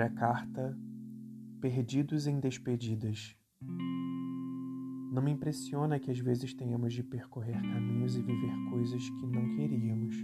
[0.00, 0.78] Primeira carta:
[1.60, 3.36] Perdidos em despedidas.
[5.12, 9.56] Não me impressiona que às vezes tenhamos de percorrer caminhos e viver coisas que não
[9.56, 10.16] queríamos.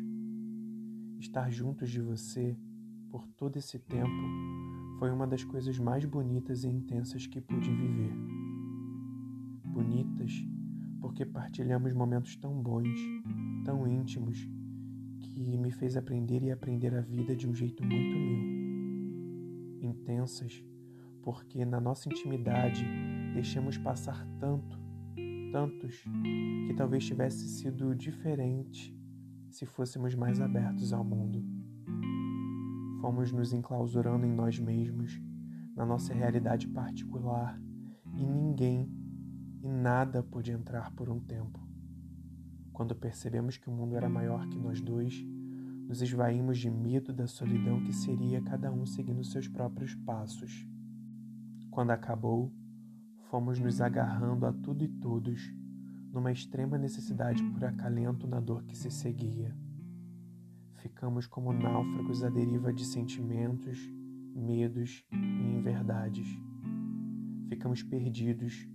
[1.18, 2.56] Estar juntos de você
[3.10, 4.08] por todo esse tempo
[4.98, 8.14] foi uma das coisas mais bonitas e intensas que pude viver.
[9.74, 10.32] Bonitas
[11.02, 12.98] porque partilhamos momentos tão bons,
[13.62, 14.48] tão íntimos,
[15.20, 18.55] que me fez aprender e aprender a vida de um jeito muito meu.
[19.96, 20.64] Intensas
[21.26, 22.86] porque na nossa intimidade
[23.34, 24.80] deixamos passar tanto,
[25.50, 26.04] tantos,
[26.68, 28.96] que talvez tivesse sido diferente
[29.50, 31.44] se fôssemos mais abertos ao mundo.
[33.00, 35.20] Fomos nos enclausurando em nós mesmos,
[35.74, 37.60] na nossa realidade particular,
[38.14, 38.88] e ninguém
[39.64, 41.58] e nada pôde entrar por um tempo.
[42.72, 45.24] Quando percebemos que o mundo era maior que nós dois,
[45.86, 50.66] nos esvaímos de medo da solidão que seria cada um seguindo seus próprios passos.
[51.70, 52.52] Quando acabou,
[53.30, 55.52] fomos nos agarrando a tudo e todos
[56.12, 59.54] numa extrema necessidade por acalento na dor que se seguia.
[60.76, 63.78] Ficamos como náufragos à deriva de sentimentos,
[64.34, 66.26] medos e inverdades.
[67.48, 68.68] Ficamos perdidos,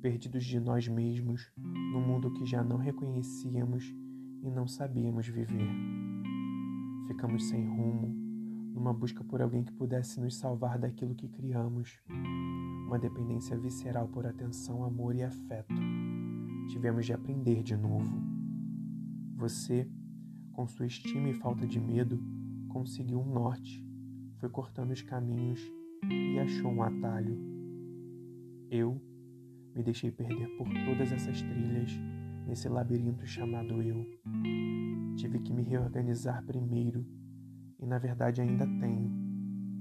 [0.00, 3.84] perdidos de nós mesmos, num mundo que já não reconhecíamos
[4.42, 6.07] e não sabíamos viver.
[7.08, 8.14] Ficamos sem rumo,
[8.72, 11.98] numa busca por alguém que pudesse nos salvar daquilo que criamos,
[12.86, 15.74] uma dependência visceral por atenção, amor e afeto
[16.68, 18.22] tivemos de aprender de novo.
[19.36, 19.88] Você,
[20.52, 22.22] com sua estima e falta de medo,
[22.68, 23.84] conseguiu um norte,
[24.36, 25.60] foi cortando os caminhos
[26.04, 27.36] e achou um atalho.
[28.70, 29.00] Eu
[29.74, 31.90] me deixei perder por todas essas trilhas
[32.46, 34.06] nesse labirinto chamado eu.
[35.18, 37.04] Tive que me reorganizar primeiro
[37.78, 39.12] e, na verdade, ainda tenho,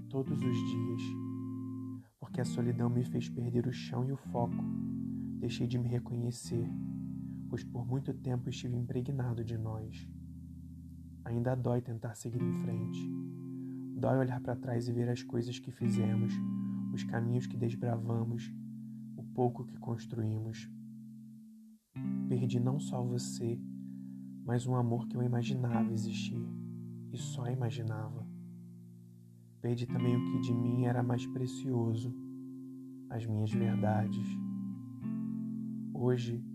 [0.10, 1.02] todos os dias,
[2.20, 4.66] porque a solidão me fez perder o chão e o foco
[5.40, 6.68] Deixei de me reconhecer,
[7.48, 10.10] pois por muito tempo estive impregnado de nós.
[11.24, 13.00] Ainda dói tentar seguir em frente.
[14.00, 16.34] Dói olhar para trás e ver as coisas que fizemos,
[16.92, 18.52] os caminhos que desbravamos,
[19.16, 20.68] o pouco que construímos.
[22.28, 23.60] Perdi não só você,
[24.48, 26.42] mas um amor que eu imaginava existir
[27.12, 28.26] e só imaginava.
[29.62, 32.12] Perdi também o que de mim era mais precioso,
[33.12, 34.48] as minhas verdades
[36.00, 36.46] Hoje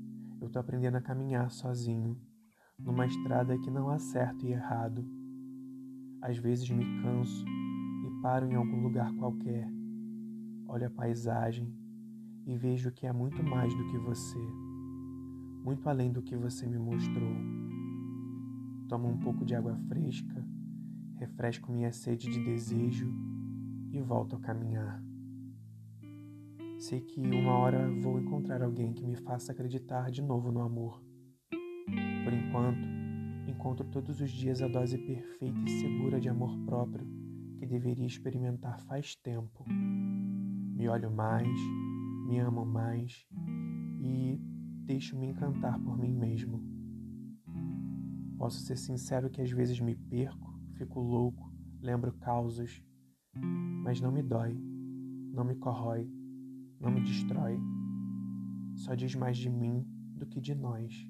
[0.40, 2.16] eu tô aprendendo a caminhar sozinho,
[2.78, 5.04] numa estrada que não há certo e errado.
[6.22, 9.68] Às vezes me canso e paro em algum lugar qualquer.
[10.68, 11.74] Olho a paisagem
[12.46, 14.38] e vejo que é muito mais do que você,
[15.64, 17.71] muito além do que você me mostrou.
[18.92, 20.46] Tomo um pouco de água fresca,
[21.16, 23.10] refresco minha sede de desejo
[23.90, 25.02] e volto a caminhar.
[26.78, 31.02] Sei que uma hora vou encontrar alguém que me faça acreditar de novo no amor.
[32.22, 32.86] Por enquanto,
[33.48, 37.06] encontro todos os dias a dose perfeita e segura de amor próprio
[37.56, 39.64] que deveria experimentar faz tempo.
[39.70, 41.48] Me olho mais,
[42.28, 43.26] me amo mais
[44.02, 44.38] e
[44.84, 46.71] deixo-me encantar por mim mesmo.
[48.42, 52.82] Posso ser sincero que às vezes me perco, fico louco, lembro causos,
[53.84, 54.58] mas não me dói,
[55.32, 56.10] não me corrói
[56.80, 57.56] não me destrói,
[58.74, 59.86] só diz mais de mim
[60.16, 61.08] do que de nós.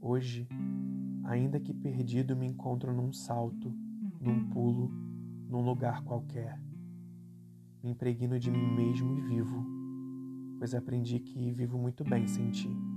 [0.00, 0.48] Hoje,
[1.22, 3.72] ainda que perdido, me encontro num salto,
[4.20, 4.90] num pulo,
[5.48, 6.60] num lugar qualquer.
[7.80, 9.64] Me impregno de mim mesmo e vivo,
[10.58, 12.93] pois aprendi que vivo muito bem sem ti.